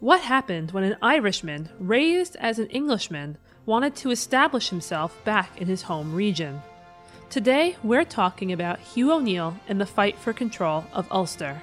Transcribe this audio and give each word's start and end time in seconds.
What 0.00 0.20
happened 0.20 0.72
when 0.72 0.84
an 0.84 0.98
Irishman, 1.00 1.70
raised 1.78 2.36
as 2.36 2.58
an 2.58 2.66
Englishman, 2.66 3.38
wanted 3.64 3.96
to 3.96 4.10
establish 4.10 4.68
himself 4.68 5.24
back 5.24 5.58
in 5.58 5.68
his 5.68 5.80
home 5.80 6.14
region? 6.14 6.60
Today, 7.30 7.76
we're 7.82 8.04
talking 8.04 8.52
about 8.52 8.78
Hugh 8.78 9.10
O'Neill 9.10 9.56
and 9.66 9.80
the 9.80 9.86
fight 9.86 10.18
for 10.18 10.34
control 10.34 10.84
of 10.92 11.10
Ulster. 11.10 11.62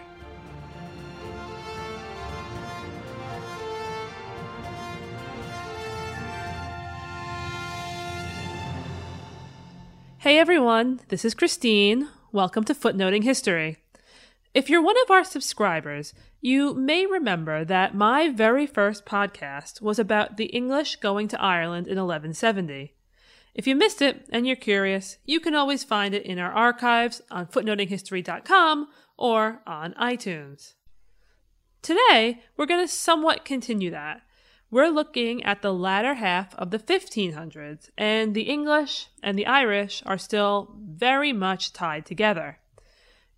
Hey 10.18 10.40
everyone, 10.40 11.02
this 11.10 11.24
is 11.24 11.36
Christine. 11.36 12.10
Welcome 12.32 12.64
to 12.64 12.74
Footnoting 12.74 13.22
History. 13.22 13.83
If 14.54 14.70
you're 14.70 14.84
one 14.84 15.02
of 15.02 15.10
our 15.10 15.24
subscribers, 15.24 16.14
you 16.40 16.76
may 16.76 17.08
remember 17.08 17.66
that 17.66 17.96
my 17.96 18.30
very 18.30 18.68
first 18.68 19.04
podcast 19.04 19.82
was 19.82 19.98
about 19.98 20.38
the 20.38 20.46
English 20.46 20.98
going 20.98 21.28
to 21.30 21.42
Ireland 21.42 21.88
in 21.88 21.98
1170. 21.98 22.94
If 23.56 23.66
you 23.66 23.76
missed 23.76 24.00
it 24.00 24.28
and 24.32 24.46
you're 24.46 24.56
curious, 24.56 25.18
you 25.26 25.40
can 25.40 25.56
always 25.56 25.84
find 25.84 26.14
it 26.14 26.24
in 26.28 26.38
our 26.38 26.52
archives 26.52 27.20
on 27.32 27.48
footnotinghistory.com 27.48 28.90
or 29.18 29.62
on 29.66 29.94
iTunes. 29.94 30.74
Today, 31.82 32.44
we're 32.56 32.68
going 32.68 32.86
to 32.86 32.94
somewhat 32.94 33.46
continue 33.46 33.90
that. 33.90 34.22
We're 34.70 34.90
looking 34.90 35.44
at 35.44 35.64
the 35.64 35.74
latter 35.74 36.14
half 36.14 36.54
of 36.56 36.70
the 36.70 36.80
1500s, 36.80 37.90
and 37.98 38.36
the 38.36 38.44
English 38.44 39.08
and 39.24 39.38
the 39.38 39.48
Irish 39.48 40.04
are 40.06 40.18
still 40.20 40.76
very 40.80 41.34
much 41.34 41.74
tied 41.74 42.06
together. 42.06 42.60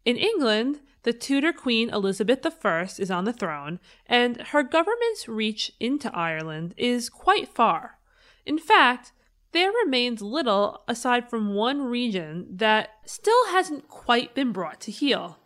In 0.05 0.18
England, 0.18 0.82
the 1.02 1.14
Tudor 1.14 1.52
Queen 1.52 1.90
Elizabeth 1.90 2.45
I 2.64 2.82
is 3.00 3.09
on 3.09 3.26
the 3.26 3.34
throne, 3.34 3.80
and 4.05 4.40
her 4.48 4.62
government's 4.62 5.28
reach 5.28 5.72
into 5.80 6.16
Ireland 6.16 6.75
is 6.78 7.09
quite 7.09 7.50
far. 7.50 7.97
In 8.45 8.59
fact, 8.59 9.12
there 9.52 9.72
remains 9.72 10.22
little 10.22 10.84
aside 10.88 11.28
from 11.28 11.56
one 11.56 11.81
region 11.81 12.45
that 12.52 12.89
still 13.06 13.47
hasn't 13.47 13.88
quite 13.88 14.36
been 14.36 14.52
brought 14.52 14.80
to 14.81 14.92
heel. 14.92 15.39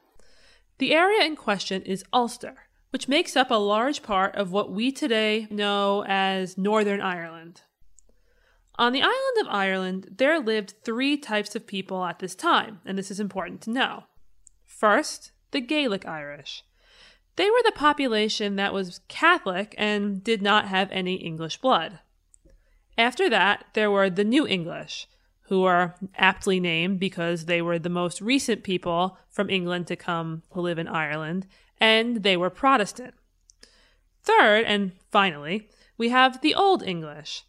The 0.79 0.93
area 0.93 1.23
in 1.25 1.37
question 1.37 1.81
is 1.83 2.03
Ulster, 2.11 2.55
which 2.89 3.07
makes 3.07 3.37
up 3.37 3.51
a 3.51 3.55
large 3.55 4.03
part 4.03 4.35
of 4.35 4.51
what 4.51 4.71
we 4.71 4.91
today 4.91 5.47
know 5.49 6.03
as 6.05 6.57
Northern 6.57 6.99
Ireland. 6.99 7.61
On 8.75 8.91
the 8.91 9.01
island 9.01 9.37
of 9.41 9.47
Ireland, 9.49 10.15
there 10.17 10.39
lived 10.39 10.73
three 10.83 11.17
types 11.17 11.55
of 11.55 11.67
people 11.67 12.03
at 12.03 12.19
this 12.19 12.35
time, 12.35 12.79
and 12.85 12.97
this 12.97 13.11
is 13.11 13.19
important 13.19 13.61
to 13.61 13.69
know. 13.69 14.03
First, 14.79 15.33
the 15.51 15.59
Gaelic 15.59 16.05
Irish. 16.07 16.63
They 17.35 17.49
were 17.51 17.61
the 17.65 17.73
population 17.73 18.55
that 18.55 18.73
was 18.73 19.01
Catholic 19.09 19.75
and 19.77 20.23
did 20.23 20.41
not 20.41 20.69
have 20.69 20.87
any 20.89 21.15
English 21.15 21.57
blood. 21.57 21.99
After 22.97 23.29
that, 23.29 23.65
there 23.73 23.91
were 23.91 24.09
the 24.09 24.23
New 24.23 24.47
English, 24.47 25.05
who 25.49 25.65
are 25.65 25.95
aptly 26.15 26.61
named 26.61 26.97
because 26.97 27.43
they 27.43 27.61
were 27.61 27.77
the 27.77 27.89
most 27.89 28.21
recent 28.21 28.63
people 28.63 29.17
from 29.29 29.49
England 29.49 29.87
to 29.87 29.97
come 29.97 30.43
to 30.53 30.61
live 30.61 30.79
in 30.79 30.87
Ireland, 30.87 31.45
and 31.81 32.23
they 32.23 32.37
were 32.37 32.49
Protestant. 32.49 33.15
Third, 34.23 34.63
and 34.63 34.93
finally, 35.11 35.67
we 35.97 36.07
have 36.07 36.39
the 36.39 36.55
Old 36.55 36.83
English. 36.83 37.43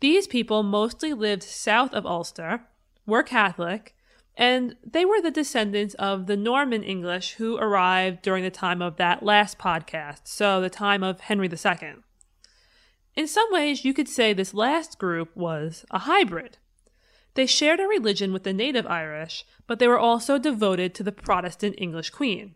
These 0.00 0.26
people 0.26 0.64
mostly 0.64 1.12
lived 1.12 1.44
south 1.44 1.94
of 1.94 2.04
Ulster, 2.04 2.62
were 3.06 3.22
Catholic, 3.22 3.94
and 4.36 4.76
they 4.84 5.04
were 5.04 5.20
the 5.20 5.30
descendants 5.30 5.94
of 5.94 6.26
the 6.26 6.36
Norman 6.36 6.82
English 6.82 7.32
who 7.32 7.56
arrived 7.58 8.22
during 8.22 8.42
the 8.44 8.50
time 8.50 8.80
of 8.80 8.96
that 8.96 9.22
last 9.22 9.58
podcast, 9.58 10.22
so 10.24 10.60
the 10.60 10.70
time 10.70 11.02
of 11.02 11.20
Henry 11.20 11.48
II. 11.48 11.94
In 13.14 13.28
some 13.28 13.52
ways, 13.52 13.84
you 13.84 13.92
could 13.92 14.08
say 14.08 14.32
this 14.32 14.54
last 14.54 14.98
group 14.98 15.36
was 15.36 15.84
a 15.90 16.00
hybrid. 16.00 16.56
They 17.34 17.46
shared 17.46 17.80
a 17.80 17.86
religion 17.86 18.32
with 18.32 18.44
the 18.44 18.52
native 18.52 18.86
Irish, 18.86 19.44
but 19.66 19.78
they 19.78 19.88
were 19.88 19.98
also 19.98 20.38
devoted 20.38 20.94
to 20.94 21.02
the 21.02 21.12
Protestant 21.12 21.74
English 21.78 22.10
Queen. 22.10 22.54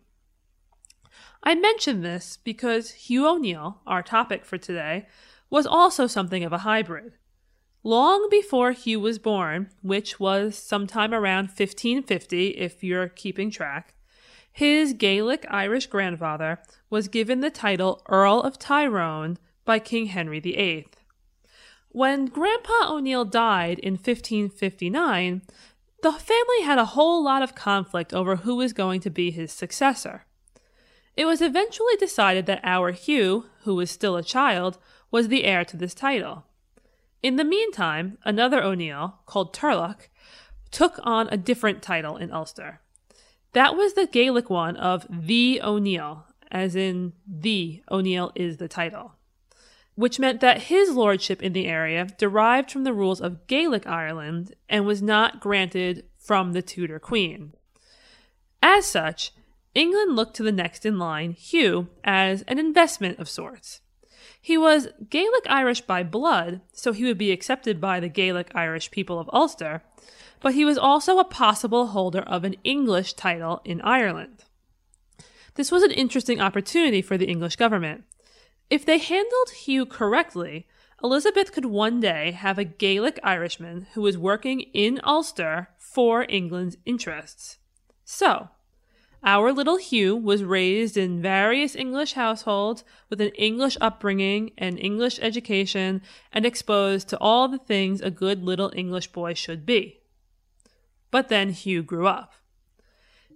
I 1.43 1.55
mention 1.55 2.01
this 2.01 2.37
because 2.43 2.91
Hugh 2.91 3.27
O'Neill, 3.27 3.81
our 3.85 4.01
topic 4.01 4.45
for 4.45 4.57
today, 4.57 5.07
was 5.49 5.65
also 5.65 6.07
something 6.07 6.43
of 6.43 6.51
a 6.51 6.59
hybrid. 6.59 7.13
Long 7.87 8.27
before 8.29 8.73
Hugh 8.73 8.99
was 8.99 9.17
born, 9.17 9.69
which 9.81 10.19
was 10.19 10.57
sometime 10.57 11.13
around 11.13 11.45
1550 11.45 12.49
if 12.49 12.83
you're 12.83 13.07
keeping 13.07 13.49
track, 13.49 13.93
his 14.51 14.91
Gaelic 14.91 15.45
Irish 15.49 15.87
grandfather 15.87 16.59
was 16.89 17.07
given 17.07 17.39
the 17.39 17.49
title 17.49 18.01
Earl 18.09 18.41
of 18.41 18.59
Tyrone 18.59 19.37
by 19.63 19.79
King 19.79 20.07
Henry 20.07 20.41
VIII. 20.41 20.89
When 21.87 22.25
Grandpa 22.25 22.89
O'Neill 22.93 23.23
died 23.23 23.79
in 23.79 23.93
1559, 23.93 25.43
the 26.03 26.11
family 26.11 26.63
had 26.63 26.79
a 26.79 26.91
whole 26.91 27.23
lot 27.23 27.41
of 27.41 27.55
conflict 27.55 28.13
over 28.13 28.35
who 28.35 28.57
was 28.57 28.73
going 28.73 28.99
to 28.99 29.09
be 29.09 29.31
his 29.31 29.53
successor. 29.53 30.25
It 31.15 31.23
was 31.23 31.41
eventually 31.41 31.95
decided 31.97 32.47
that 32.47 32.59
our 32.65 32.91
Hugh, 32.91 33.45
who 33.61 33.75
was 33.75 33.89
still 33.89 34.17
a 34.17 34.23
child, 34.23 34.77
was 35.09 35.29
the 35.29 35.45
heir 35.45 35.63
to 35.63 35.77
this 35.77 35.93
title. 35.93 36.43
In 37.23 37.35
the 37.35 37.43
meantime, 37.43 38.17
another 38.23 38.61
O'Neill, 38.61 39.19
called 39.25 39.53
Turlough, 39.53 40.07
took 40.71 40.99
on 41.03 41.27
a 41.29 41.37
different 41.37 41.81
title 41.81 42.17
in 42.17 42.31
Ulster. 42.31 42.81
That 43.53 43.75
was 43.75 43.93
the 43.93 44.07
Gaelic 44.07 44.49
one 44.49 44.75
of 44.75 45.07
the 45.09 45.61
O'Neill, 45.63 46.25
as 46.51 46.75
in 46.75 47.13
the 47.25 47.81
O'Neill 47.89 48.31
is 48.35 48.57
the 48.57 48.67
title, 48.67 49.13
which 49.95 50.19
meant 50.19 50.41
that 50.41 50.63
his 50.63 50.91
lordship 50.91 51.41
in 51.41 51.53
the 51.53 51.67
area 51.67 52.07
derived 52.17 52.69
from 52.69 52.83
the 52.83 52.93
rules 52.93 53.19
of 53.19 53.47
Gaelic 53.47 53.87
Ireland 53.87 54.53
and 54.69 54.85
was 54.85 55.01
not 55.01 55.39
granted 55.39 56.05
from 56.17 56.53
the 56.53 56.61
Tudor 56.61 56.99
Queen. 56.99 57.53
As 58.61 58.85
such, 58.85 59.31
England 59.73 60.15
looked 60.15 60.35
to 60.35 60.43
the 60.43 60.51
next 60.51 60.85
in 60.85 60.99
line, 60.99 61.31
Hugh, 61.31 61.89
as 62.03 62.43
an 62.43 62.59
investment 62.59 63.19
of 63.19 63.29
sorts. 63.29 63.81
He 64.47 64.57
was 64.57 64.87
Gaelic 65.09 65.43
Irish 65.49 65.81
by 65.81 66.03
blood, 66.03 66.61
so 66.71 66.93
he 66.93 67.03
would 67.03 67.17
be 67.17 67.33
accepted 67.33 67.81
by 67.81 67.99
the 67.99 68.07
Gaelic 68.07 68.49
Irish 68.55 68.91
people 68.91 69.19
of 69.19 69.29
Ulster, 69.33 69.83
but 70.39 70.53
he 70.53 70.63
was 70.63 70.77
also 70.77 71.19
a 71.19 71.25
possible 71.25 71.87
holder 71.87 72.21
of 72.21 72.45
an 72.45 72.55
English 72.63 73.15
title 73.15 73.59
in 73.65 73.81
Ireland. 73.81 74.45
This 75.55 75.69
was 75.69 75.83
an 75.83 75.91
interesting 75.91 76.39
opportunity 76.39 77.01
for 77.01 77.17
the 77.17 77.27
English 77.27 77.57
government. 77.57 78.05
If 78.69 78.85
they 78.85 78.99
handled 78.99 79.49
Hugh 79.49 79.85
correctly, 79.85 80.65
Elizabeth 81.03 81.51
could 81.51 81.65
one 81.65 81.99
day 81.99 82.31
have 82.31 82.57
a 82.57 82.63
Gaelic 82.63 83.19
Irishman 83.23 83.87
who 83.95 84.01
was 84.01 84.17
working 84.17 84.61
in 84.61 85.01
Ulster 85.03 85.71
for 85.77 86.25
England's 86.29 86.77
interests. 86.85 87.57
So, 88.05 88.47
our 89.23 89.51
little 89.51 89.77
Hugh 89.77 90.15
was 90.15 90.43
raised 90.43 90.95
in 90.95 91.21
various 91.21 91.75
English 91.75 92.13
households 92.13 92.83
with 93.09 93.19
an 93.19 93.29
English 93.29 93.77
upbringing 93.81 94.51
and 94.57 94.79
English 94.79 95.19
education 95.21 96.01
and 96.31 96.45
exposed 96.45 97.09
to 97.09 97.17
all 97.19 97.47
the 97.47 97.57
things 97.57 98.01
a 98.01 98.11
good 98.11 98.43
little 98.43 98.71
English 98.75 99.07
boy 99.11 99.33
should 99.33 99.65
be. 99.65 99.99
But 101.11 101.29
then 101.29 101.51
Hugh 101.51 101.83
grew 101.83 102.07
up. 102.07 102.33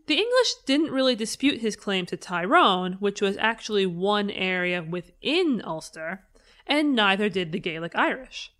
The 0.07 0.17
English 0.17 0.53
didn't 0.65 0.91
really 0.91 1.15
dispute 1.15 1.61
his 1.61 1.75
claim 1.75 2.05
to 2.07 2.17
Tyrone, 2.17 2.93
which 2.93 3.21
was 3.21 3.37
actually 3.37 3.85
one 3.85 4.29
area 4.29 4.83
within 4.83 5.61
Ulster, 5.63 6.25
and 6.67 6.95
neither 6.95 7.29
did 7.29 7.51
the 7.51 7.59
Gaelic 7.59 7.95
Irish. 7.95 8.51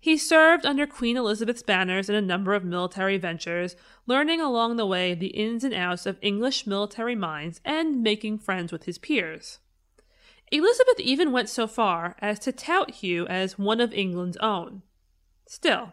He 0.00 0.16
served 0.16 0.64
under 0.64 0.86
Queen 0.86 1.16
Elizabeth's 1.16 1.62
banners 1.62 2.08
in 2.08 2.14
a 2.14 2.20
number 2.20 2.54
of 2.54 2.64
military 2.64 3.18
ventures, 3.18 3.74
learning 4.06 4.40
along 4.40 4.76
the 4.76 4.86
way 4.86 5.12
the 5.12 5.28
ins 5.28 5.64
and 5.64 5.74
outs 5.74 6.06
of 6.06 6.18
English 6.22 6.66
military 6.66 7.16
minds 7.16 7.60
and 7.64 8.02
making 8.02 8.38
friends 8.38 8.70
with 8.70 8.84
his 8.84 8.98
peers. 8.98 9.58
Elizabeth 10.52 11.00
even 11.00 11.32
went 11.32 11.48
so 11.48 11.66
far 11.66 12.16
as 12.20 12.38
to 12.38 12.52
tout 12.52 12.90
Hugh 12.92 13.26
as 13.26 13.58
one 13.58 13.80
of 13.80 13.92
England's 13.92 14.36
own. 14.38 14.82
Still, 15.46 15.92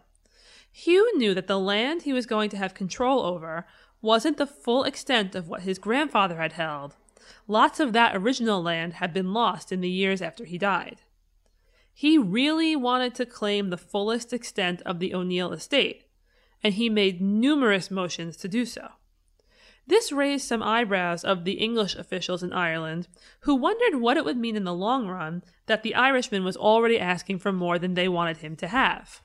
Hugh 0.71 1.17
knew 1.17 1.33
that 1.33 1.47
the 1.47 1.59
land 1.59 2.03
he 2.03 2.13
was 2.13 2.25
going 2.25 2.49
to 2.51 2.57
have 2.57 2.73
control 2.73 3.21
over 3.21 3.65
wasn't 4.01 4.37
the 4.37 4.45
full 4.45 4.83
extent 4.83 5.33
of 5.33 5.47
what 5.47 5.61
his 5.61 5.79
grandfather 5.79 6.37
had 6.37 6.53
held. 6.53 6.95
Lots 7.47 7.79
of 7.79 7.91
that 7.93 8.15
original 8.15 8.61
land 8.61 8.93
had 8.93 9.13
been 9.13 9.33
lost 9.33 9.71
in 9.71 9.81
the 9.81 9.89
years 9.89 10.21
after 10.21 10.45
he 10.45 10.57
died. 10.57 11.01
He 11.97 12.17
really 12.17 12.75
wanted 12.75 13.15
to 13.15 13.25
claim 13.25 13.69
the 13.69 13.77
fullest 13.77 14.33
extent 14.33 14.81
of 14.85 14.99
the 14.99 15.15
O'Neill 15.15 15.53
estate, 15.53 16.03
and 16.61 16.73
he 16.73 16.89
made 16.89 17.21
numerous 17.21 17.89
motions 17.89 18.35
to 18.37 18.49
do 18.49 18.65
so. 18.65 18.89
This 19.87 20.11
raised 20.11 20.45
some 20.45 20.61
eyebrows 20.61 21.23
of 21.23 21.45
the 21.45 21.53
English 21.53 21.95
officials 21.95 22.43
in 22.43 22.51
Ireland, 22.51 23.07
who 23.41 23.55
wondered 23.55 24.01
what 24.01 24.17
it 24.17 24.25
would 24.25 24.35
mean 24.35 24.57
in 24.57 24.65
the 24.65 24.73
long 24.73 25.07
run 25.07 25.41
that 25.67 25.83
the 25.83 25.95
Irishman 25.95 26.43
was 26.43 26.57
already 26.57 26.99
asking 26.99 27.39
for 27.39 27.53
more 27.53 27.79
than 27.79 27.93
they 27.93 28.09
wanted 28.09 28.37
him 28.37 28.57
to 28.57 28.67
have. 28.67 29.21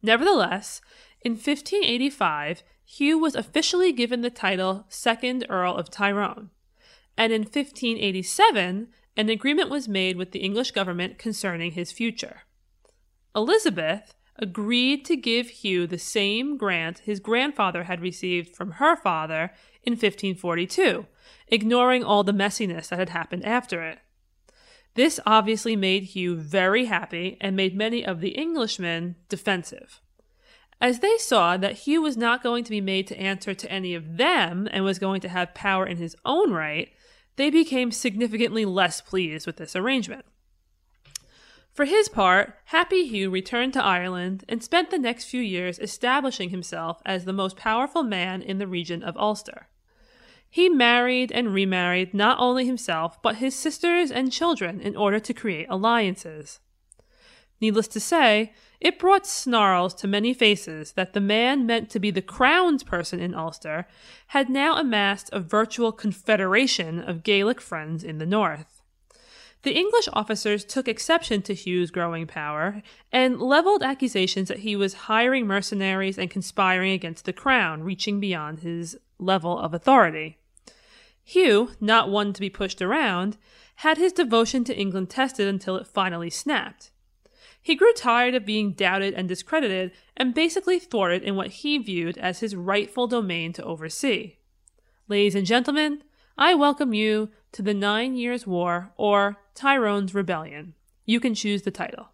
Nevertheless, 0.00 0.80
in 1.22 1.32
1585, 1.32 2.62
Hugh 2.84 3.18
was 3.18 3.34
officially 3.34 3.90
given 3.90 4.20
the 4.20 4.30
title 4.30 4.84
Second 4.88 5.44
Earl 5.48 5.74
of 5.74 5.90
Tyrone, 5.90 6.50
and 7.16 7.32
in 7.32 7.42
1587, 7.42 8.90
an 9.16 9.28
agreement 9.28 9.70
was 9.70 9.88
made 9.88 10.16
with 10.16 10.32
the 10.32 10.40
English 10.40 10.72
government 10.72 11.18
concerning 11.18 11.72
his 11.72 11.92
future. 11.92 12.42
Elizabeth 13.34 14.14
agreed 14.36 15.04
to 15.04 15.16
give 15.16 15.48
Hugh 15.48 15.86
the 15.86 15.98
same 15.98 16.56
grant 16.56 17.00
his 17.00 17.20
grandfather 17.20 17.84
had 17.84 18.00
received 18.00 18.54
from 18.54 18.72
her 18.72 18.96
father 18.96 19.52
in 19.82 19.92
1542, 19.92 21.06
ignoring 21.48 22.02
all 22.02 22.24
the 22.24 22.32
messiness 22.32 22.88
that 22.88 22.98
had 22.98 23.10
happened 23.10 23.44
after 23.44 23.82
it. 23.82 23.98
This 24.94 25.18
obviously 25.26 25.76
made 25.76 26.04
Hugh 26.04 26.36
very 26.36 26.86
happy 26.86 27.36
and 27.40 27.56
made 27.56 27.76
many 27.76 28.04
of 28.04 28.20
the 28.20 28.38
Englishmen 28.38 29.16
defensive. 29.28 30.00
As 30.80 31.00
they 31.00 31.16
saw 31.18 31.56
that 31.56 31.78
Hugh 31.78 32.02
was 32.02 32.16
not 32.16 32.42
going 32.42 32.64
to 32.64 32.70
be 32.70 32.80
made 32.80 33.06
to 33.08 33.18
answer 33.18 33.54
to 33.54 33.70
any 33.70 33.94
of 33.94 34.16
them 34.16 34.68
and 34.70 34.84
was 34.84 34.98
going 34.98 35.20
to 35.22 35.28
have 35.28 35.54
power 35.54 35.86
in 35.86 35.96
his 35.96 36.16
own 36.24 36.52
right, 36.52 36.90
they 37.36 37.50
became 37.50 37.90
significantly 37.90 38.64
less 38.64 39.00
pleased 39.00 39.46
with 39.46 39.56
this 39.56 39.74
arrangement. 39.76 40.24
For 41.72 41.86
his 41.86 42.08
part, 42.08 42.56
Happy 42.66 43.04
Hugh 43.04 43.30
returned 43.30 43.72
to 43.72 43.82
Ireland 43.82 44.44
and 44.48 44.62
spent 44.62 44.90
the 44.90 44.98
next 44.98 45.24
few 45.24 45.42
years 45.42 45.80
establishing 45.80 46.50
himself 46.50 47.02
as 47.04 47.24
the 47.24 47.32
most 47.32 47.56
powerful 47.56 48.04
man 48.04 48.42
in 48.42 48.58
the 48.58 48.68
region 48.68 49.02
of 49.02 49.16
Ulster. 49.16 49.66
He 50.48 50.68
married 50.68 51.32
and 51.32 51.52
remarried 51.52 52.14
not 52.14 52.38
only 52.38 52.64
himself, 52.64 53.20
but 53.22 53.36
his 53.36 53.56
sisters 53.56 54.12
and 54.12 54.30
children 54.30 54.80
in 54.80 54.96
order 54.96 55.18
to 55.18 55.34
create 55.34 55.66
alliances. 55.68 56.60
Needless 57.64 57.88
to 57.88 58.00
say, 58.00 58.52
it 58.78 58.98
brought 58.98 59.26
snarls 59.26 59.94
to 59.94 60.06
many 60.06 60.34
faces 60.34 60.92
that 60.92 61.14
the 61.14 61.20
man 61.20 61.64
meant 61.64 61.88
to 61.88 61.98
be 61.98 62.10
the 62.10 62.20
crowned 62.20 62.84
person 62.84 63.20
in 63.20 63.34
Ulster 63.34 63.86
had 64.26 64.50
now 64.50 64.76
amassed 64.76 65.30
a 65.32 65.40
virtual 65.40 65.90
confederation 65.90 67.00
of 67.00 67.22
Gaelic 67.22 67.62
friends 67.62 68.04
in 68.04 68.18
the 68.18 68.26
north. 68.26 68.82
The 69.62 69.74
English 69.74 70.10
officers 70.12 70.62
took 70.62 70.88
exception 70.88 71.40
to 71.40 71.54
Hugh's 71.54 71.90
growing 71.90 72.26
power 72.26 72.82
and 73.10 73.40
leveled 73.40 73.82
accusations 73.82 74.48
that 74.48 74.58
he 74.58 74.76
was 74.76 75.08
hiring 75.08 75.46
mercenaries 75.46 76.18
and 76.18 76.28
conspiring 76.28 76.92
against 76.92 77.24
the 77.24 77.32
crown, 77.32 77.82
reaching 77.82 78.20
beyond 78.20 78.60
his 78.60 78.98
level 79.18 79.58
of 79.58 79.72
authority. 79.72 80.36
Hugh, 81.22 81.70
not 81.80 82.10
one 82.10 82.34
to 82.34 82.42
be 82.42 82.50
pushed 82.50 82.82
around, 82.82 83.38
had 83.76 83.96
his 83.96 84.12
devotion 84.12 84.64
to 84.64 84.76
England 84.76 85.08
tested 85.08 85.48
until 85.48 85.76
it 85.76 85.86
finally 85.86 86.28
snapped. 86.28 86.90
He 87.64 87.76
grew 87.76 87.94
tired 87.94 88.34
of 88.34 88.44
being 88.44 88.72
doubted 88.72 89.14
and 89.14 89.26
discredited 89.26 89.92
and 90.18 90.34
basically 90.34 90.78
thwarted 90.78 91.22
in 91.22 91.34
what 91.34 91.48
he 91.48 91.78
viewed 91.78 92.18
as 92.18 92.40
his 92.40 92.54
rightful 92.54 93.06
domain 93.06 93.54
to 93.54 93.64
oversee. 93.64 94.36
Ladies 95.08 95.34
and 95.34 95.46
gentlemen, 95.46 96.02
I 96.36 96.54
welcome 96.54 96.92
you 96.92 97.30
to 97.52 97.62
the 97.62 97.72
Nine 97.72 98.16
Years' 98.16 98.46
War 98.46 98.92
or 98.98 99.38
Tyrone's 99.54 100.14
Rebellion. 100.14 100.74
You 101.06 101.20
can 101.20 101.34
choose 101.34 101.62
the 101.62 101.70
title. 101.70 102.10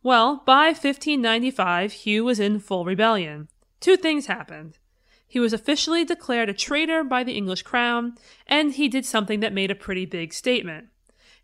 Well, 0.00 0.44
by 0.46 0.66
1595, 0.66 1.92
Hugh 1.92 2.24
was 2.24 2.38
in 2.38 2.60
full 2.60 2.84
rebellion. 2.84 3.48
Two 3.80 3.96
things 3.96 4.26
happened. 4.26 4.78
He 5.26 5.40
was 5.40 5.52
officially 5.52 6.04
declared 6.04 6.48
a 6.48 6.54
traitor 6.54 7.02
by 7.02 7.24
the 7.24 7.36
English 7.36 7.62
crown, 7.62 8.14
and 8.46 8.74
he 8.74 8.86
did 8.86 9.04
something 9.04 9.40
that 9.40 9.52
made 9.52 9.72
a 9.72 9.74
pretty 9.74 10.06
big 10.06 10.32
statement. 10.32 10.86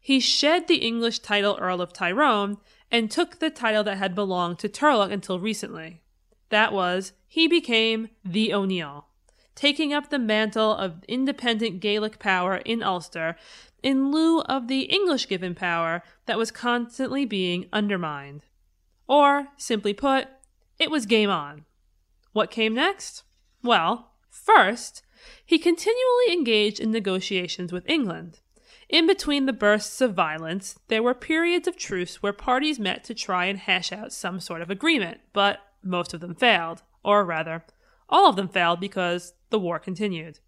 He 0.00 0.18
shed 0.18 0.66
the 0.66 0.76
English 0.76 1.18
title 1.18 1.58
Earl 1.60 1.82
of 1.82 1.92
Tyrone 1.92 2.56
and 2.90 3.10
took 3.10 3.38
the 3.38 3.50
title 3.50 3.84
that 3.84 3.98
had 3.98 4.14
belonged 4.14 4.58
to 4.60 4.68
Turlough 4.68 5.12
until 5.12 5.38
recently. 5.38 6.00
That 6.48 6.72
was, 6.72 7.12
he 7.26 7.46
became 7.46 8.08
the 8.24 8.52
O'Neill, 8.52 9.06
taking 9.54 9.92
up 9.92 10.08
the 10.08 10.18
mantle 10.18 10.74
of 10.74 11.04
independent 11.06 11.80
Gaelic 11.80 12.18
power 12.18 12.56
in 12.56 12.82
Ulster 12.82 13.36
in 13.82 14.10
lieu 14.10 14.40
of 14.42 14.68
the 14.68 14.82
English 14.82 15.28
given 15.28 15.54
power 15.54 16.02
that 16.26 16.38
was 16.38 16.50
constantly 16.50 17.24
being 17.24 17.68
undermined. 17.72 18.46
Or, 19.06 19.48
simply 19.56 19.92
put, 19.92 20.28
it 20.78 20.90
was 20.90 21.06
game 21.06 21.30
on. 21.30 21.66
What 22.32 22.50
came 22.50 22.74
next? 22.74 23.22
Well, 23.62 24.12
first, 24.28 25.02
he 25.44 25.58
continually 25.58 26.32
engaged 26.32 26.80
in 26.80 26.90
negotiations 26.90 27.72
with 27.72 27.88
England. 27.88 28.40
In 28.90 29.06
between 29.06 29.46
the 29.46 29.52
bursts 29.52 30.00
of 30.00 30.14
violence, 30.14 30.76
there 30.88 31.02
were 31.02 31.14
periods 31.14 31.68
of 31.68 31.76
truce 31.76 32.24
where 32.24 32.32
parties 32.32 32.80
met 32.80 33.04
to 33.04 33.14
try 33.14 33.44
and 33.44 33.56
hash 33.56 33.92
out 33.92 34.12
some 34.12 34.40
sort 34.40 34.62
of 34.62 34.68
agreement, 34.68 35.20
but 35.32 35.60
most 35.80 36.12
of 36.12 36.18
them 36.18 36.34
failed. 36.34 36.82
Or 37.04 37.24
rather, 37.24 37.64
all 38.08 38.28
of 38.28 38.34
them 38.34 38.48
failed 38.48 38.80
because 38.80 39.34
the 39.50 39.60
war 39.60 39.78
continued. 39.78 40.40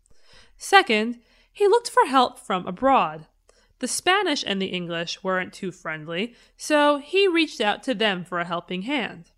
Second, 0.59 1.21
he 1.53 1.69
looked 1.69 1.89
for 1.89 2.05
help 2.07 2.37
from 2.37 2.67
abroad. 2.67 3.27
The 3.79 3.87
Spanish 3.87 4.43
and 4.45 4.61
the 4.61 4.67
English 4.67 5.23
weren't 5.23 5.53
too 5.53 5.71
friendly, 5.71 6.35
so 6.57 6.99
he 6.99 7.29
reached 7.29 7.61
out 7.61 7.85
to 7.85 7.95
them 7.95 8.25
for 8.25 8.41
a 8.41 8.45
helping 8.45 8.83
hand. 8.83 9.31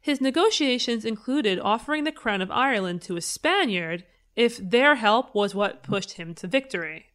His 0.00 0.22
negotiations 0.22 1.04
included 1.04 1.60
offering 1.60 2.04
the 2.04 2.12
crown 2.12 2.40
of 2.40 2.50
Ireland 2.50 3.02
to 3.02 3.18
a 3.18 3.20
Spaniard 3.20 4.04
if 4.34 4.56
their 4.56 4.94
help 4.94 5.34
was 5.34 5.54
what 5.54 5.82
pushed 5.82 6.12
him 6.12 6.34
to 6.36 6.46
victory. 6.46 7.07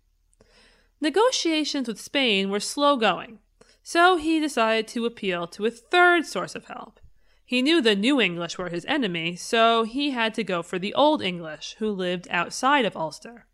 Negotiations 1.03 1.89
with 1.89 1.99
Spain 1.99 2.49
were 2.49 2.61
slow 2.61 2.95
going, 2.95 3.39
so 3.83 4.15
he 4.15 4.39
decided 4.39 4.87
to 4.87 5.05
appeal 5.05 5.47
to 5.47 5.65
a 5.65 5.69
third 5.69 6.25
source 6.25 6.55
of 6.55 6.63
help. 6.67 7.01
He 7.43 7.61
knew 7.61 7.81
the 7.81 7.93
New 7.93 8.21
English 8.21 8.57
were 8.57 8.69
his 8.69 8.85
enemy, 8.85 9.35
so 9.35 9.83
he 9.83 10.11
had 10.11 10.33
to 10.35 10.45
go 10.45 10.63
for 10.63 10.79
the 10.79 10.93
Old 10.93 11.21
English, 11.21 11.75
who 11.79 11.91
lived 11.91 12.29
outside 12.31 12.85
of 12.85 12.95
Ulster. 12.95 13.47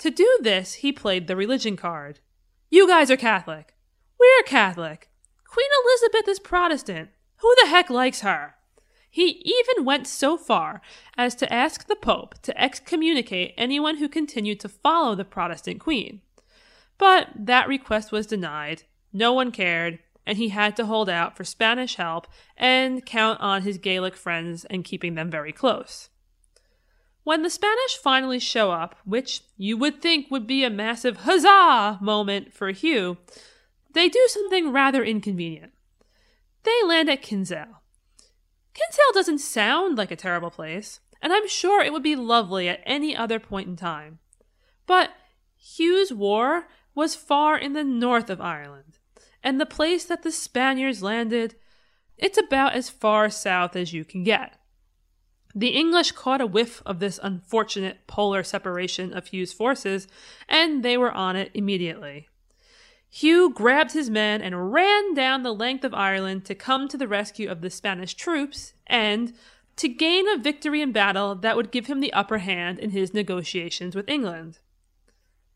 To 0.00 0.10
do 0.10 0.28
this, 0.42 0.74
he 0.74 0.92
played 0.92 1.26
the 1.26 1.36
religion 1.36 1.74
card. 1.74 2.20
You 2.68 2.86
guys 2.86 3.10
are 3.10 3.16
Catholic. 3.16 3.74
We're 4.20 4.42
Catholic. 4.42 5.08
Queen 5.48 5.70
Elizabeth 5.86 6.28
is 6.28 6.38
Protestant. 6.38 7.08
Who 7.38 7.54
the 7.62 7.68
heck 7.68 7.88
likes 7.88 8.20
her? 8.20 8.56
He 9.08 9.42
even 9.42 9.86
went 9.86 10.06
so 10.06 10.36
far 10.36 10.82
as 11.16 11.34
to 11.36 11.50
ask 11.50 11.86
the 11.86 11.96
Pope 11.96 12.34
to 12.42 12.62
excommunicate 12.62 13.54
anyone 13.56 13.96
who 13.96 14.06
continued 14.06 14.60
to 14.60 14.68
follow 14.68 15.14
the 15.14 15.24
Protestant 15.24 15.80
queen. 15.80 16.20
But 16.98 17.28
that 17.36 17.68
request 17.68 18.12
was 18.12 18.26
denied, 18.26 18.84
no 19.12 19.32
one 19.32 19.50
cared, 19.50 19.98
and 20.26 20.38
he 20.38 20.48
had 20.48 20.76
to 20.76 20.86
hold 20.86 21.08
out 21.08 21.36
for 21.36 21.44
Spanish 21.44 21.96
help 21.96 22.26
and 22.56 23.04
count 23.04 23.40
on 23.40 23.62
his 23.62 23.78
Gaelic 23.78 24.16
friends 24.16 24.64
and 24.66 24.84
keeping 24.84 25.14
them 25.14 25.30
very 25.30 25.52
close. 25.52 26.08
When 27.24 27.42
the 27.42 27.50
Spanish 27.50 27.96
finally 28.02 28.38
show 28.38 28.70
up, 28.70 28.96
which 29.04 29.42
you 29.56 29.76
would 29.76 30.00
think 30.00 30.30
would 30.30 30.46
be 30.46 30.62
a 30.62 30.70
massive 30.70 31.18
huzzah 31.18 31.98
moment 32.00 32.52
for 32.52 32.70
Hugh, 32.70 33.18
they 33.92 34.08
do 34.08 34.26
something 34.28 34.72
rather 34.72 35.04
inconvenient. 35.04 35.72
They 36.64 36.82
land 36.86 37.10
at 37.10 37.22
Kinsale, 37.22 37.82
Kinsale 38.74 39.12
doesn't 39.14 39.38
sound 39.38 39.96
like 39.96 40.10
a 40.10 40.16
terrible 40.16 40.50
place, 40.50 41.00
and 41.22 41.32
I'm 41.32 41.48
sure 41.48 41.80
it 41.80 41.92
would 41.92 42.02
be 42.02 42.16
lovely 42.16 42.68
at 42.68 42.82
any 42.84 43.16
other 43.16 43.38
point 43.38 43.68
in 43.68 43.76
time. 43.76 44.18
But 44.86 45.10
Hugh's 45.56 46.12
war 46.12 46.66
was 46.94 47.14
far 47.16 47.58
in 47.58 47.72
the 47.72 47.84
north 47.84 48.30
of 48.30 48.40
Ireland, 48.40 48.98
and 49.42 49.60
the 49.60 49.66
place 49.66 50.04
that 50.04 50.22
the 50.22 50.32
Spaniards 50.32 51.02
landed, 51.02 51.56
it's 52.16 52.38
about 52.38 52.74
as 52.74 52.90
far 52.90 53.30
south 53.30 53.76
as 53.76 53.92
you 53.92 54.04
can 54.04 54.24
get. 54.24 54.58
The 55.54 55.68
English 55.68 56.12
caught 56.12 56.40
a 56.40 56.46
whiff 56.46 56.82
of 56.84 56.98
this 56.98 57.20
unfortunate 57.22 58.06
polar 58.06 58.42
separation 58.42 59.12
of 59.12 59.28
Hugh's 59.28 59.52
forces, 59.52 60.08
and 60.48 60.82
they 60.82 60.96
were 60.96 61.12
on 61.12 61.36
it 61.36 61.50
immediately. 61.54 62.28
Hugh 63.08 63.50
grabbed 63.50 63.92
his 63.92 64.10
men 64.10 64.42
and 64.42 64.72
ran 64.72 65.14
down 65.14 65.44
the 65.44 65.54
length 65.54 65.84
of 65.84 65.94
Ireland 65.94 66.44
to 66.46 66.56
come 66.56 66.88
to 66.88 66.96
the 66.96 67.06
rescue 67.06 67.48
of 67.48 67.60
the 67.60 67.70
Spanish 67.70 68.14
troops 68.14 68.72
and 68.88 69.32
to 69.76 69.88
gain 69.88 70.28
a 70.28 70.36
victory 70.36 70.82
in 70.82 70.90
battle 70.90 71.36
that 71.36 71.56
would 71.56 71.70
give 71.70 71.86
him 71.86 72.00
the 72.00 72.12
upper 72.12 72.38
hand 72.38 72.80
in 72.80 72.90
his 72.90 73.14
negotiations 73.14 73.94
with 73.94 74.08
England. 74.08 74.58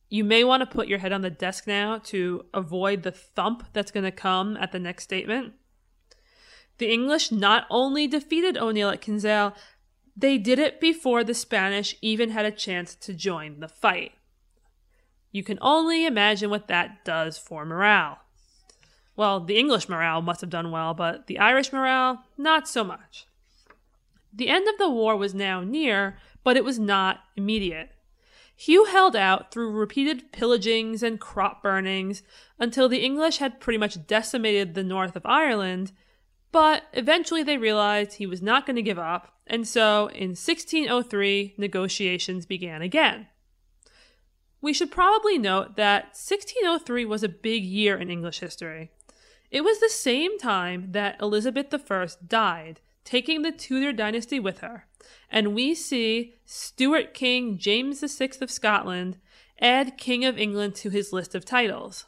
You 0.08 0.24
may 0.24 0.42
want 0.42 0.60
to 0.60 0.66
put 0.66 0.88
your 0.88 0.98
head 0.98 1.12
on 1.12 1.20
the 1.20 1.30
desk 1.30 1.66
now 1.66 1.98
to 2.04 2.46
avoid 2.54 3.02
the 3.02 3.12
thump 3.12 3.64
that's 3.72 3.90
going 3.90 4.04
to 4.04 4.10
come 4.10 4.56
at 4.56 4.72
the 4.72 4.78
next 4.78 5.04
statement. 5.04 5.54
The 6.78 6.90
English 6.90 7.30
not 7.30 7.66
only 7.68 8.06
defeated 8.06 8.56
O'Neill 8.56 8.90
at 8.90 9.00
Kinsale, 9.00 9.54
they 10.16 10.38
did 10.38 10.58
it 10.58 10.80
before 10.80 11.22
the 11.22 11.34
Spanish 11.34 11.94
even 12.00 12.30
had 12.30 12.46
a 12.46 12.50
chance 12.50 12.94
to 12.94 13.12
join 13.12 13.60
the 13.60 13.68
fight. 13.68 14.12
You 15.30 15.42
can 15.42 15.58
only 15.60 16.06
imagine 16.06 16.48
what 16.50 16.68
that 16.68 17.04
does 17.04 17.36
for 17.36 17.64
morale. 17.64 18.18
Well, 19.14 19.40
the 19.40 19.58
English 19.58 19.88
morale 19.88 20.22
must 20.22 20.40
have 20.40 20.50
done 20.50 20.70
well, 20.70 20.94
but 20.94 21.26
the 21.26 21.38
Irish 21.38 21.72
morale, 21.72 22.24
not 22.36 22.68
so 22.68 22.82
much. 22.82 23.26
The 24.32 24.48
end 24.48 24.68
of 24.68 24.78
the 24.78 24.88
war 24.88 25.16
was 25.16 25.34
now 25.34 25.62
near, 25.62 26.18
but 26.44 26.56
it 26.56 26.64
was 26.64 26.78
not 26.78 27.20
immediate. 27.36 27.90
Hugh 28.60 28.86
held 28.86 29.14
out 29.14 29.52
through 29.52 29.70
repeated 29.70 30.32
pillagings 30.32 31.04
and 31.04 31.20
crop 31.20 31.62
burnings 31.62 32.24
until 32.58 32.88
the 32.88 33.04
English 33.04 33.36
had 33.38 33.60
pretty 33.60 33.78
much 33.78 34.04
decimated 34.08 34.74
the 34.74 34.82
north 34.82 35.14
of 35.14 35.24
Ireland, 35.24 35.92
but 36.50 36.82
eventually 36.92 37.44
they 37.44 37.56
realized 37.56 38.14
he 38.14 38.26
was 38.26 38.42
not 38.42 38.66
going 38.66 38.74
to 38.74 38.82
give 38.82 38.98
up, 38.98 39.32
and 39.46 39.66
so 39.66 40.08
in 40.08 40.30
1603 40.30 41.54
negotiations 41.56 42.46
began 42.46 42.82
again. 42.82 43.28
we 44.60 44.72
should 44.72 44.90
probably 44.90 45.38
note 45.38 45.76
that 45.76 46.16
1603 46.16 47.04
was 47.04 47.22
a 47.22 47.28
big 47.28 47.62
year 47.62 47.96
in 47.96 48.10
English 48.10 48.40
history. 48.40 48.90
It 49.52 49.60
was 49.60 49.78
the 49.78 49.88
same 49.88 50.36
time 50.36 50.90
that 50.90 51.20
Elizabeth 51.22 51.72
I 51.72 52.06
died, 52.26 52.80
taking 53.08 53.40
the 53.40 53.50
Tudor 53.50 53.90
dynasty 53.90 54.38
with 54.38 54.58
her, 54.58 54.86
and 55.30 55.54
we 55.54 55.74
see 55.74 56.34
Stuart 56.44 57.14
King 57.14 57.56
James 57.56 58.00
VI 58.00 58.32
of 58.42 58.50
Scotland 58.50 59.16
add 59.58 59.96
King 59.96 60.26
of 60.26 60.36
England 60.36 60.74
to 60.74 60.90
his 60.90 61.10
list 61.10 61.34
of 61.34 61.46
titles. 61.46 62.04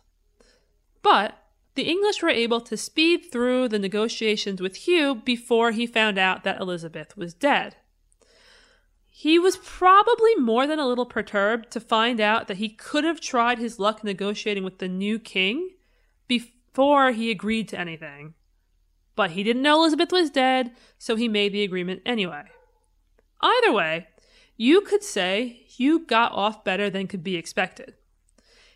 But 1.01 1.39
the 1.75 1.89
English 1.89 2.23
were 2.23 2.29
able 2.29 2.61
to 2.61 2.77
speed 2.77 3.33
through 3.33 3.69
the 3.69 3.79
negotiations 3.79 4.61
with 4.61 4.77
Hugh 4.77 5.15
before 5.15 5.71
he 5.71 5.87
found 5.87 6.19
out 6.19 6.45
that 6.45 6.61
Elizabeth 6.61 7.17
was 7.17 7.33
dead. 7.33 7.77
He 9.09 9.39
was 9.39 9.57
probably 9.57 10.35
more 10.35 10.67
than 10.67 10.79
a 10.79 10.87
little 10.87 11.07
perturbed 11.07 11.71
to 11.71 11.81
find 11.81 12.21
out 12.21 12.47
that 12.49 12.59
he 12.59 12.69
could 12.69 13.05
have 13.05 13.23
tried 13.23 13.59
his 13.59 13.79
luck 13.79 14.05
negotiating 14.05 14.65
with 14.65 14.81
the 14.81 14.89
new 14.89 15.19
king 15.19 15.71
before 16.29 17.13
he 17.13 17.31
agreed 17.31 17.69
to 17.69 17.81
anything. 17.81 18.35
But 19.21 19.33
he 19.33 19.43
didn't 19.43 19.61
know 19.61 19.81
Elizabeth 19.81 20.13
was 20.13 20.31
dead, 20.31 20.73
so 20.97 21.15
he 21.15 21.29
made 21.29 21.53
the 21.53 21.63
agreement 21.63 22.01
anyway. 22.07 22.45
Either 23.43 23.71
way, 23.71 24.09
you 24.57 24.81
could 24.81 25.03
say 25.03 25.61
Hugh 25.67 26.07
got 26.07 26.33
off 26.33 26.65
better 26.65 26.89
than 26.89 27.07
could 27.07 27.23
be 27.23 27.37
expected. 27.37 27.97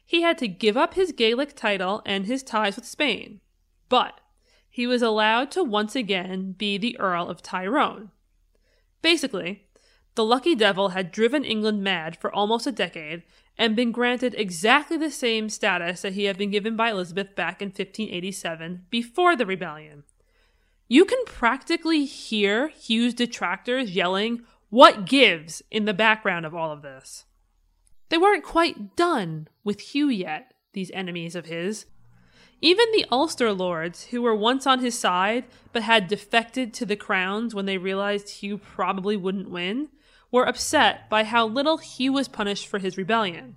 He 0.05 0.21
had 0.21 0.37
to 0.37 0.47
give 0.47 0.77
up 0.77 0.93
his 0.93 1.13
Gaelic 1.13 1.57
title 1.57 2.03
and 2.05 2.27
his 2.27 2.43
ties 2.43 2.77
with 2.77 2.85
Spain, 2.85 3.41
but 3.89 4.21
he 4.69 4.87
was 4.87 5.01
allowed 5.01 5.51
to 5.53 5.65
once 5.65 5.97
again 5.97 6.53
be 6.53 6.77
the 6.77 7.01
Earl 7.01 7.31
of 7.31 7.41
Tyrone. 7.41 8.11
Basically, 9.01 9.65
the 10.15 10.27
lucky 10.27 10.55
devil 10.55 10.91
had 10.91 11.11
driven 11.11 11.43
England 11.43 11.83
mad 11.83 12.19
for 12.19 12.31
almost 12.31 12.67
a 12.67 12.71
decade 12.71 13.23
and 13.57 13.75
been 13.75 13.93
granted 13.93 14.35
exactly 14.37 14.99
the 14.99 15.11
same 15.11 15.49
status 15.49 16.03
that 16.03 16.13
he 16.13 16.25
had 16.25 16.37
been 16.37 16.51
given 16.51 16.77
by 16.77 16.91
Elizabeth 16.91 17.35
back 17.35 17.63
in 17.63 17.69
1587 17.69 18.85
before 18.91 19.35
the 19.35 19.47
rebellion. 19.47 20.05
You 20.89 21.05
can 21.05 21.25
practically 21.25 22.05
hear 22.05 22.69
Hugh's 22.69 23.15
detractors 23.15 23.93
yelling, 23.93 24.43
What 24.69 25.07
gives? 25.07 25.63
in 25.71 25.87
the 25.87 25.95
background 25.95 26.45
of 26.45 26.55
all 26.55 26.71
of 26.71 26.83
this. 26.83 27.25
They 28.11 28.19
weren't 28.19 28.45
quite 28.45 28.95
done 28.97 29.49
with 29.65 29.81
Hugh 29.81 30.09
yet, 30.09 30.53
these 30.75 30.91
enemies 30.91 31.35
of 31.35 31.47
his. 31.47 31.87
Even 32.61 32.87
the 32.93 33.07
Ulster 33.11 33.53
lords, 33.53 34.05
who 34.05 34.23
were 34.23 34.35
once 34.35 34.67
on 34.67 34.81
his 34.81 34.99
side 34.99 35.45
but 35.73 35.83
had 35.83 36.07
defected 36.07 36.73
to 36.75 36.87
the 36.87 36.97
crowns 36.97 37.55
when 37.55 37.67
they 37.67 37.79
realized 37.79 38.29
Hugh 38.29 38.59
probably 38.59 39.17
wouldn't 39.17 39.51
win, 39.51 39.89
were 40.31 40.47
upset 40.47 41.09
by 41.09 41.25
how 41.25 41.47
little 41.47 41.79
Hugh 41.79 42.13
was 42.13 42.29
punished 42.29 42.67
for 42.67 42.79
his 42.79 42.97
rebellion. 42.97 43.57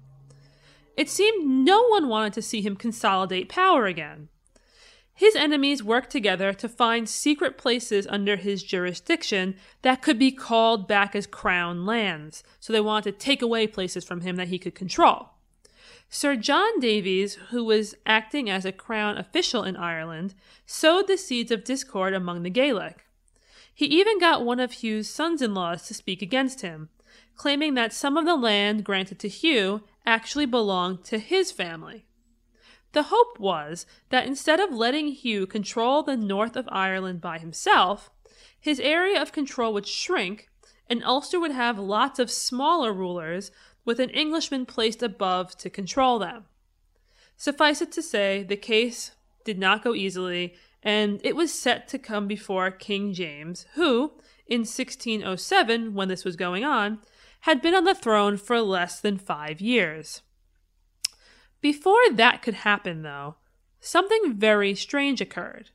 It 0.95 1.09
seemed 1.09 1.47
no 1.47 1.87
one 1.87 2.07
wanted 2.07 2.33
to 2.33 2.41
see 2.41 2.61
him 2.61 2.75
consolidate 2.75 3.49
power 3.49 3.85
again. 3.85 4.29
His 5.17 5.35
enemies 5.35 5.83
worked 5.83 6.11
together 6.11 6.53
to 6.53 6.69
find 6.69 7.09
secret 7.09 7.57
places 7.57 8.05
under 8.07 8.35
his 8.35 8.61
jurisdiction 8.61 9.55
that 9.81 10.03
could 10.03 10.19
be 10.19 10.31
called 10.31 10.87
back 10.87 11.15
as 11.15 11.25
crown 11.25 11.87
lands, 11.87 12.43
so 12.59 12.71
they 12.71 12.79
wanted 12.79 13.13
to 13.13 13.17
take 13.17 13.41
away 13.41 13.65
places 13.65 14.05
from 14.05 14.21
him 14.21 14.35
that 14.35 14.49
he 14.49 14.59
could 14.59 14.75
control. 14.75 15.29
Sir 16.07 16.35
John 16.35 16.79
Davies, 16.79 17.33
who 17.49 17.63
was 17.63 17.95
acting 18.05 18.47
as 18.47 18.63
a 18.63 18.71
crown 18.71 19.17
official 19.17 19.63
in 19.63 19.75
Ireland, 19.75 20.35
sowed 20.67 21.07
the 21.07 21.17
seeds 21.17 21.51
of 21.51 21.63
discord 21.63 22.13
among 22.13 22.43
the 22.43 22.51
Gaelic. 22.51 23.07
He 23.73 23.87
even 23.87 24.19
got 24.19 24.45
one 24.45 24.59
of 24.59 24.83
Hugh's 24.83 25.09
sons 25.09 25.41
in 25.41 25.55
laws 25.55 25.87
to 25.87 25.95
speak 25.95 26.21
against 26.21 26.61
him, 26.61 26.89
claiming 27.35 27.73
that 27.73 27.91
some 27.91 28.17
of 28.17 28.25
the 28.25 28.35
land 28.35 28.83
granted 28.83 29.17
to 29.19 29.29
Hugh 29.29 29.81
actually 30.05 30.45
belonged 30.45 31.03
to 31.05 31.17
his 31.17 31.51
family. 31.51 32.05
The 32.97 33.13
hope 33.13 33.39
was 33.39 33.85
that 34.09 34.25
instead 34.25 34.59
of 34.59 34.73
letting 34.73 35.09
Hugh 35.09 35.45
control 35.45 36.01
the 36.01 36.17
north 36.17 36.55
of 36.55 36.67
Ireland 36.71 37.21
by 37.21 37.37
himself, 37.37 38.09
his 38.59 38.79
area 38.79 39.21
of 39.21 39.31
control 39.31 39.71
would 39.73 39.85
shrink 39.85 40.49
and 40.89 41.03
Ulster 41.03 41.39
would 41.39 41.51
have 41.51 41.77
lots 41.77 42.17
of 42.17 42.31
smaller 42.31 42.91
rulers 42.91 43.51
with 43.85 43.99
an 43.99 44.09
Englishman 44.09 44.65
placed 44.65 45.03
above 45.03 45.55
to 45.59 45.69
control 45.69 46.17
them. 46.17 46.45
Suffice 47.35 47.83
it 47.83 47.91
to 47.91 48.01
say, 48.01 48.41
the 48.41 48.57
case 48.57 49.11
did 49.45 49.59
not 49.59 49.83
go 49.83 49.93
easily, 49.93 50.55
and 50.81 51.21
it 51.23 51.35
was 51.35 51.53
set 51.53 51.87
to 51.89 51.99
come 51.99 52.27
before 52.27 52.71
King 52.71 53.13
James, 53.13 53.67
who, 53.75 54.13
in 54.47 54.61
1607, 54.61 55.93
when 55.93 56.07
this 56.07 56.25
was 56.25 56.35
going 56.35 56.63
on, 56.63 56.97
had 57.41 57.61
been 57.61 57.75
on 57.75 57.83
the 57.83 57.93
throne 57.93 58.37
for 58.37 58.59
less 58.59 58.99
than 58.99 59.19
five 59.19 59.61
years. 59.61 60.23
Before 61.61 62.09
that 62.11 62.41
could 62.41 62.53
happen, 62.53 63.01
though, 63.01 63.35
something 63.79 64.33
very 64.35 64.75
strange 64.75 65.21
occurred. 65.21 65.71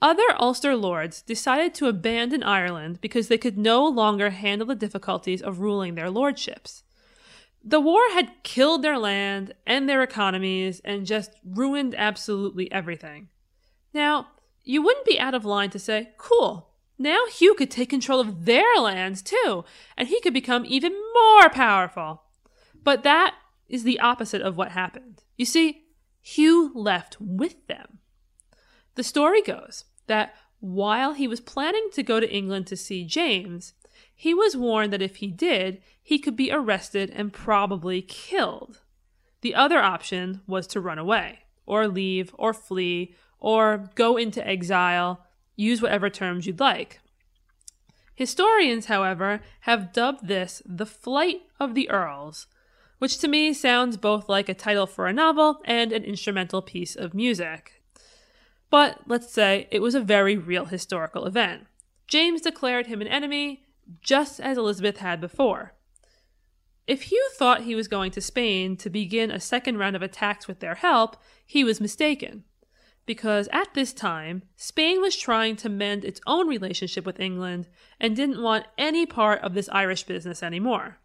Other 0.00 0.36
Ulster 0.38 0.76
lords 0.76 1.22
decided 1.22 1.74
to 1.74 1.88
abandon 1.88 2.42
Ireland 2.42 3.00
because 3.00 3.28
they 3.28 3.38
could 3.38 3.56
no 3.56 3.86
longer 3.86 4.30
handle 4.30 4.66
the 4.66 4.74
difficulties 4.74 5.42
of 5.42 5.60
ruling 5.60 5.94
their 5.94 6.10
lordships. 6.10 6.82
The 7.64 7.80
war 7.80 8.02
had 8.12 8.42
killed 8.44 8.82
their 8.82 8.98
land 8.98 9.54
and 9.66 9.88
their 9.88 10.02
economies 10.02 10.80
and 10.84 11.06
just 11.06 11.32
ruined 11.44 11.94
absolutely 11.96 12.70
everything. 12.70 13.28
Now, 13.92 14.28
you 14.62 14.82
wouldn't 14.82 15.06
be 15.06 15.18
out 15.18 15.34
of 15.34 15.44
line 15.44 15.70
to 15.70 15.78
say, 15.78 16.10
cool, 16.18 16.70
now 16.98 17.26
Hugh 17.26 17.54
could 17.54 17.70
take 17.70 17.90
control 17.90 18.20
of 18.20 18.44
their 18.44 18.78
lands 18.78 19.22
too, 19.22 19.64
and 19.96 20.08
he 20.08 20.20
could 20.20 20.34
become 20.34 20.64
even 20.66 20.92
more 20.92 21.48
powerful. 21.50 22.22
But 22.84 23.02
that 23.02 23.34
is 23.68 23.84
the 23.84 24.00
opposite 24.00 24.42
of 24.42 24.56
what 24.56 24.72
happened. 24.72 25.22
You 25.36 25.44
see, 25.44 25.84
Hugh 26.20 26.72
left 26.74 27.16
with 27.20 27.66
them. 27.66 27.98
The 28.94 29.04
story 29.04 29.42
goes 29.42 29.84
that 30.06 30.34
while 30.60 31.12
he 31.12 31.28
was 31.28 31.40
planning 31.40 31.88
to 31.92 32.02
go 32.02 32.18
to 32.18 32.32
England 32.32 32.66
to 32.68 32.76
see 32.76 33.04
James, 33.04 33.74
he 34.14 34.32
was 34.34 34.56
warned 34.56 34.92
that 34.92 35.02
if 35.02 35.16
he 35.16 35.28
did, 35.28 35.82
he 36.02 36.18
could 36.18 36.36
be 36.36 36.50
arrested 36.50 37.10
and 37.10 37.32
probably 37.32 38.02
killed. 38.02 38.80
The 39.42 39.54
other 39.54 39.78
option 39.78 40.40
was 40.46 40.66
to 40.68 40.80
run 40.80 40.98
away, 40.98 41.40
or 41.66 41.86
leave, 41.86 42.34
or 42.38 42.54
flee, 42.54 43.14
or 43.38 43.90
go 43.94 44.16
into 44.16 44.46
exile, 44.46 45.26
use 45.54 45.82
whatever 45.82 46.08
terms 46.08 46.46
you'd 46.46 46.60
like. 46.60 47.00
Historians, 48.14 48.86
however, 48.86 49.42
have 49.60 49.92
dubbed 49.92 50.26
this 50.26 50.62
the 50.64 50.86
Flight 50.86 51.42
of 51.60 51.74
the 51.74 51.90
Earls, 51.90 52.46
which 52.98 53.18
to 53.18 53.28
me 53.28 53.52
sounds 53.52 53.96
both 53.96 54.28
like 54.28 54.48
a 54.48 54.54
title 54.54 54.86
for 54.86 55.06
a 55.06 55.12
novel 55.12 55.60
and 55.64 55.92
an 55.92 56.04
instrumental 56.04 56.62
piece 56.62 56.96
of 56.96 57.14
music. 57.14 57.82
But 58.70 59.00
let's 59.06 59.32
say 59.32 59.68
it 59.70 59.80
was 59.80 59.94
a 59.94 60.00
very 60.00 60.36
real 60.36 60.66
historical 60.66 61.26
event. 61.26 61.66
James 62.06 62.40
declared 62.40 62.86
him 62.86 63.00
an 63.00 63.08
enemy, 63.08 63.64
just 64.00 64.40
as 64.40 64.58
Elizabeth 64.58 64.98
had 64.98 65.20
before. 65.20 65.74
If 66.86 67.02
Hugh 67.04 67.28
thought 67.36 67.62
he 67.62 67.74
was 67.74 67.88
going 67.88 68.12
to 68.12 68.20
Spain 68.20 68.76
to 68.76 68.90
begin 68.90 69.30
a 69.30 69.40
second 69.40 69.78
round 69.78 69.96
of 69.96 70.02
attacks 70.02 70.46
with 70.46 70.60
their 70.60 70.76
help, 70.76 71.16
he 71.44 71.64
was 71.64 71.80
mistaken. 71.80 72.44
Because 73.06 73.48
at 73.52 73.74
this 73.74 73.92
time, 73.92 74.42
Spain 74.56 75.00
was 75.00 75.16
trying 75.16 75.56
to 75.56 75.68
mend 75.68 76.04
its 76.04 76.20
own 76.26 76.48
relationship 76.48 77.04
with 77.04 77.20
England 77.20 77.68
and 78.00 78.14
didn't 78.14 78.42
want 78.42 78.66
any 78.78 79.06
part 79.06 79.42
of 79.42 79.54
this 79.54 79.68
Irish 79.70 80.04
business 80.04 80.42
anymore. 80.42 80.98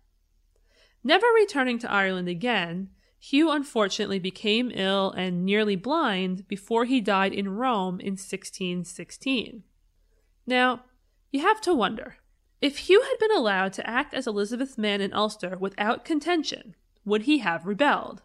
Never 1.04 1.26
returning 1.28 1.80
to 1.80 1.92
Ireland 1.92 2.28
again, 2.28 2.90
Hugh 3.20 3.52
unfortunately 3.52 4.20
became 4.20 4.72
ill 4.74 5.12
and 5.12 5.46
nearly 5.46 5.76
blind 5.76 6.48
before 6.48 6.86
he 6.86 7.02
died 7.02 7.34
in 7.34 7.50
Rome 7.50 8.00
in 8.00 8.14
1616. 8.14 9.64
Now, 10.48 10.86
you 11.32 11.42
have 11.42 11.62
to 11.62 11.74
wonder 11.74 12.18
if 12.62 12.78
Hugh 12.78 13.02
had 13.02 13.20
been 13.20 13.36
allowed 13.36 13.74
to 13.74 13.88
act 13.88 14.14
as 14.14 14.28
Elizabeth's 14.28 14.78
man 14.78 15.02
in 15.02 15.14
Ulster 15.14 15.58
without 15.58 16.06
contention, 16.06 16.76
would 17.06 17.24
he 17.24 17.40
have 17.40 17.66
rebelled? 17.66 18.22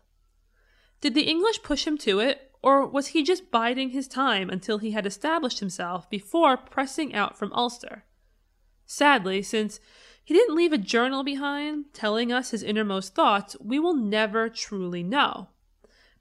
Did 1.00 1.14
the 1.14 1.28
English 1.28 1.62
push 1.62 1.86
him 1.86 1.96
to 1.98 2.20
it, 2.20 2.52
or 2.62 2.86
was 2.86 3.08
he 3.08 3.22
just 3.22 3.50
biding 3.50 3.90
his 3.90 4.08
time 4.08 4.50
until 4.50 4.78
he 4.78 4.90
had 4.90 5.06
established 5.06 5.60
himself 5.60 6.08
before 6.10 6.56
pressing 6.56 7.14
out 7.14 7.38
from 7.38 7.52
Ulster? 7.52 8.04
Sadly, 8.86 9.42
since 9.42 9.80
he 10.26 10.34
didn't 10.34 10.56
leave 10.56 10.72
a 10.72 10.78
journal 10.78 11.22
behind 11.22 11.84
telling 11.92 12.32
us 12.32 12.50
his 12.50 12.64
innermost 12.64 13.14
thoughts. 13.14 13.56
We 13.60 13.78
will 13.78 13.94
never 13.94 14.48
truly 14.48 15.04
know. 15.04 15.50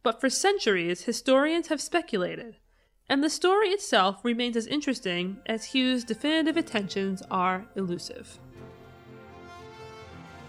But 0.03 0.21
for 0.21 0.29
centuries, 0.29 1.01
historians 1.01 1.69
have 1.69 1.81
speculated, 1.81 2.57
and 3.09 3.23
the 3.23 3.31
story 3.31 3.69
itself 3.69 4.23
remains 4.23 4.55
as 4.55 4.67
interesting 4.67 5.37
as 5.47 5.73
Hugh's 5.73 6.03
definitive 6.03 6.55
intentions 6.55 7.23
are 7.31 7.65
elusive. 7.75 8.37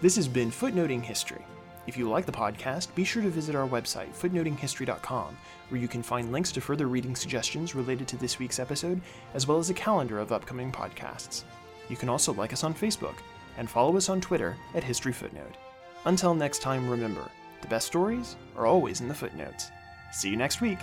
This 0.01 0.17
has 0.17 0.27
been 0.27 0.51
Footnoting 0.51 1.01
History. 1.01 1.43
If 1.87 1.97
you 1.97 2.07
like 2.07 2.27
the 2.27 2.31
podcast, 2.31 2.93
be 2.93 3.03
sure 3.03 3.23
to 3.23 3.29
visit 3.29 3.55
our 3.55 3.67
website, 3.67 4.13
footnotinghistory.com, 4.13 5.35
where 5.69 5.81
you 5.81 5.87
can 5.87 6.03
find 6.03 6.31
links 6.31 6.51
to 6.51 6.61
further 6.61 6.85
reading 6.85 7.15
suggestions 7.15 7.73
related 7.73 8.07
to 8.09 8.17
this 8.17 8.37
week's 8.37 8.59
episode, 8.59 9.01
as 9.33 9.47
well 9.47 9.57
as 9.57 9.71
a 9.71 9.73
calendar 9.73 10.19
of 10.19 10.31
upcoming 10.31 10.71
podcasts. 10.71 11.43
You 11.89 11.95
can 11.97 12.07
also 12.07 12.33
like 12.33 12.53
us 12.53 12.63
on 12.63 12.75
Facebook 12.75 13.15
and 13.57 13.69
follow 13.69 13.97
us 13.97 14.09
on 14.09 14.21
Twitter 14.21 14.55
at 14.73 14.83
History 14.83 15.11
Footnote. 15.13 15.57
Until 16.05 16.33
next 16.33 16.61
time, 16.61 16.89
remember 16.89 17.29
The 17.61 17.67
best 17.67 17.87
stories 17.87 18.35
are 18.55 18.65
always 18.65 19.01
in 19.01 19.07
the 19.07 19.13
footnotes. 19.13 19.71
See 20.11 20.29
you 20.29 20.37
next 20.37 20.61
week. 20.61 20.79